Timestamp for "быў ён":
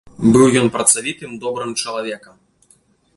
0.35-0.69